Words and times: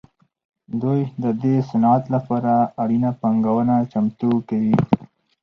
دوی 0.81 1.01
د 1.23 1.25
دې 1.41 1.55
صنعت 1.69 2.03
لپاره 2.15 2.53
اړینه 2.81 3.11
پانګونه 3.21 3.75
چمتو 3.91 4.31
کوي 4.49 4.75